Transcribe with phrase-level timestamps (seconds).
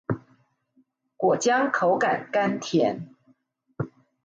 [1.15, 3.13] 果漿口感甘甜